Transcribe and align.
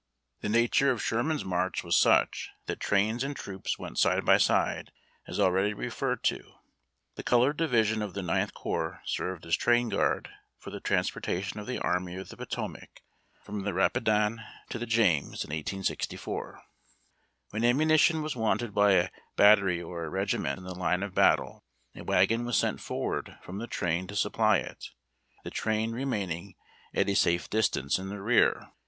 The 0.39 0.47
natui 0.47 0.87
e 0.87 0.89
of 0.89 0.99
Sherman's 1.03 1.45
march 1.45 1.83
was 1.83 1.95
such 1.95 2.49
that 2.65 2.79
trains 2.79 3.23
and 3.23 3.35
troops 3.35 3.77
went 3.77 3.99
side 3.99 4.25
by 4.25 4.37
side, 4.37 4.91
as 5.27 5.39
already 5.39 5.75
referred 5.75 6.23
to. 6.23 6.53
The 7.17 7.21
colored 7.21 7.57
division 7.57 8.01
of 8.01 8.15
the 8.15 8.23
Ninth 8.23 8.55
Corps 8.55 9.03
served 9.05 9.45
as 9.45 9.55
train 9.55 9.89
guard 9.89 10.29
for 10.57 10.71
the 10.71 10.79
transportation 10.79 11.59
of 11.59 11.67
the 11.67 11.77
Arn)y 11.77 12.15
of 12.19 12.29
the 12.29 12.35
Potomac 12.37 13.03
from 13.43 13.61
the 13.61 13.75
Rapidan 13.75 14.41
to 14.71 14.79
the 14.79 14.87
James 14.87 15.43
in 15.45 15.49
1864. 15.53 16.63
When 17.51 17.63
ammunition 17.63 18.23
was 18.23 18.35
wanted 18.35 18.73
by 18.73 18.93
a 18.93 19.09
battery 19.35 19.83
or 19.83 20.03
a 20.05 20.09
regi 20.09 20.39
ment 20.39 20.57
in 20.57 20.63
the 20.63 20.73
line 20.73 21.03
of 21.03 21.13
battle, 21.13 21.63
a 21.95 22.03
wagon 22.03 22.43
was 22.43 22.57
sent 22.57 22.81
forward 22.81 23.37
from 23.43 23.59
the 23.59 23.67
train 23.67 24.07
to 24.07 24.15
supply 24.15 24.57
it, 24.57 24.83
the 25.43 25.51
train 25.51 25.91
remaining 25.91 26.55
at 26.91 27.07
a 27.07 27.13
safe 27.13 27.47
dis 27.51 27.69
tance 27.69 27.99
in 27.99 28.09
the 28.09 28.19
rear. 28.19 28.71